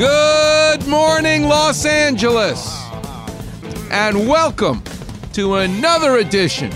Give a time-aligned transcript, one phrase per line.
[0.00, 2.74] Good morning, Los Angeles,
[3.90, 4.82] and welcome
[5.34, 6.72] to another edition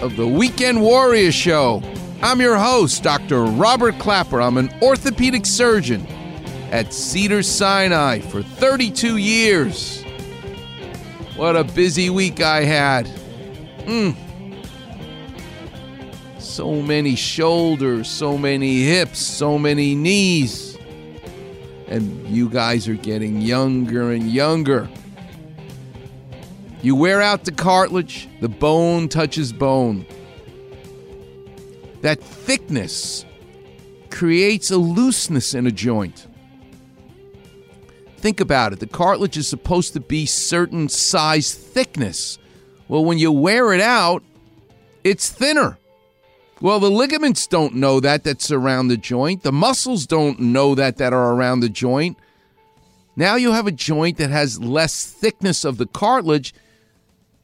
[0.00, 1.82] of the Weekend Warrior Show.
[2.22, 3.44] I'm your host, Dr.
[3.44, 4.40] Robert Clapper.
[4.40, 6.06] I'm an orthopedic surgeon
[6.70, 10.02] at Cedars-Sinai for 32 years.
[11.36, 13.04] What a busy week I had.
[13.80, 14.16] Mm.
[16.38, 20.73] So many shoulders, so many hips, so many knees
[21.88, 24.88] and you guys are getting younger and younger.
[26.82, 30.06] You wear out the cartilage, the bone touches bone.
[32.02, 33.24] That thickness
[34.10, 36.26] creates a looseness in a joint.
[38.18, 38.80] Think about it.
[38.80, 42.38] The cartilage is supposed to be certain size thickness.
[42.88, 44.22] Well, when you wear it out,
[45.02, 45.78] it's thinner.
[46.64, 49.42] Well, the ligaments don't know that that's around the joint.
[49.42, 52.16] The muscles don't know that that are around the joint.
[53.16, 56.54] Now you have a joint that has less thickness of the cartilage.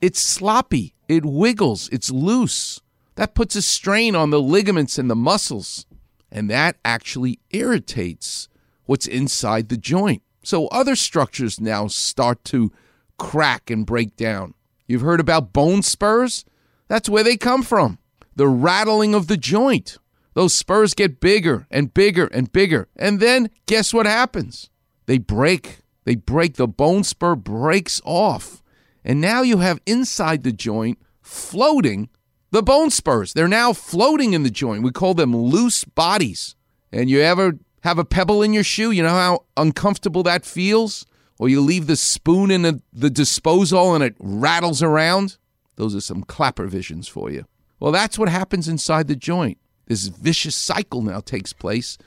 [0.00, 0.94] It's sloppy.
[1.06, 1.91] It wiggles.
[1.92, 2.80] It's loose.
[3.16, 5.84] That puts a strain on the ligaments and the muscles.
[6.32, 8.48] And that actually irritates
[8.86, 10.22] what's inside the joint.
[10.42, 12.72] So other structures now start to
[13.18, 14.54] crack and break down.
[14.86, 16.46] You've heard about bone spurs?
[16.88, 17.98] That's where they come from
[18.41, 19.98] the rattling of the joint.
[20.33, 22.88] Those spurs get bigger and bigger and bigger.
[22.97, 24.70] And then guess what happens?
[25.04, 25.81] They break.
[26.04, 26.54] They break.
[26.54, 28.62] The bone spur breaks off.
[29.04, 32.09] And now you have inside the joint floating
[32.50, 33.34] the bone spurs.
[33.34, 34.82] They're now floating in the joint.
[34.82, 36.56] We call them loose bodies.
[36.91, 38.91] And you ever have a pebble in your shoe?
[38.91, 41.04] You know how uncomfortable that feels?
[41.38, 45.37] Or you leave the spoon in the, the disposal and it rattles around?
[45.76, 47.44] Those are some clapper visions for you.
[47.80, 49.58] Well, that's what happens inside the joint.
[49.86, 51.98] This vicious cycle now takes place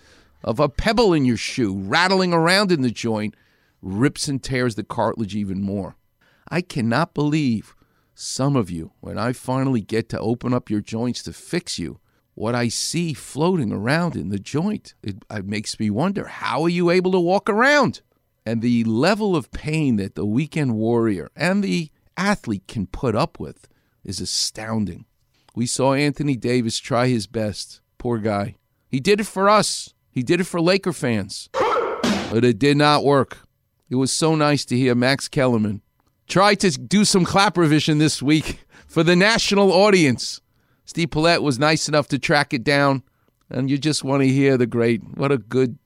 [0.44, 3.36] of a pebble in your shoe rattling around in the joint,
[3.82, 5.96] rips and tears the cartilage even more.
[6.50, 7.76] I cannot believe
[8.16, 12.00] some of you, when I finally get to open up your joints to fix you,
[12.36, 14.94] what I see floating around in the joint.
[15.02, 18.02] It, it makes me wonder how are you able to walk around?
[18.46, 23.40] And the level of pain that the weekend warrior and the athlete can put up
[23.40, 23.68] with
[24.04, 25.06] is astounding.
[25.56, 27.82] We saw Anthony Davis try his best.
[27.98, 28.56] Poor guy.
[28.88, 29.94] He did it for us.
[30.12, 31.50] He did it for Laker fans.
[31.54, 33.40] But it did not work.
[33.90, 35.82] It was so nice to hear Max Kellerman
[36.28, 40.42] try to do some Clapper vision this week for the national audience.
[40.86, 43.04] Steve Paulette was nice enough to track it down,
[43.50, 45.78] and you just want to hear the great, what a good,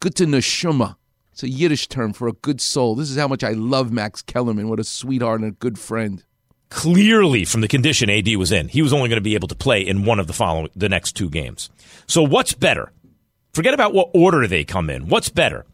[0.00, 0.96] gute neshama.
[1.32, 2.94] It's a Yiddish term for a good soul.
[2.94, 4.68] This is how much I love Max Kellerman.
[4.68, 6.22] What a sweetheart and a good friend
[6.74, 9.54] clearly from the condition AD was in, he was only going to be able to
[9.54, 11.70] play in one of the following the next two games.
[12.08, 12.90] So what's better?
[13.52, 15.08] Forget about what order they come in.
[15.08, 15.64] What's better?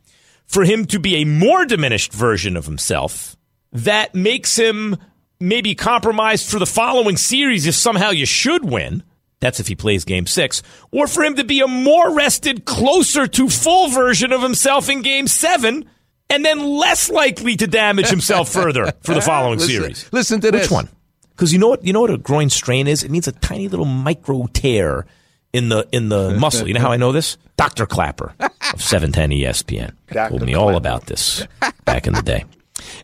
[0.47, 3.35] For him to be a more diminished version of himself
[3.73, 4.99] that makes him
[5.41, 9.03] maybe compromised for the following series if somehow you should win.
[9.41, 10.63] That's if he plays game six.
[10.91, 15.01] Or for him to be a more rested, closer to full version of himself in
[15.01, 15.89] game seven
[16.31, 20.13] and then less likely to damage himself further for the following listen, series.
[20.13, 20.71] Listen to Which this.
[20.71, 20.89] one?
[21.31, 23.03] Because you know what you know what a groin strain is?
[23.03, 25.07] It means a tiny little micro tear
[25.53, 26.67] in the in the muscle.
[26.69, 27.37] You know how I know this?
[27.57, 27.85] Dr.
[27.87, 30.31] Clapper of 710 ESPN Dr.
[30.31, 31.47] told me all about this
[31.85, 32.45] back in the day.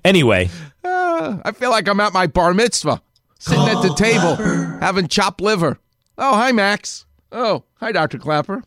[0.04, 0.48] Anyway,
[0.84, 3.02] Uh, I feel like I'm at my bar mitzvah,
[3.38, 4.36] sitting at the table,
[4.80, 5.78] having chopped liver.
[6.16, 7.04] Oh, hi, Max.
[7.32, 8.18] Oh, hi, Dr.
[8.18, 8.62] Clapper.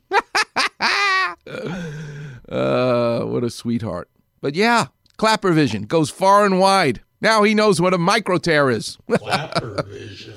[2.50, 4.10] uh, what a sweetheart.
[4.42, 4.88] But yeah,
[5.18, 7.02] Clapper vision goes far and wide.
[7.22, 8.98] Now he knows what a micro tear is.
[9.12, 10.36] Clapper vision.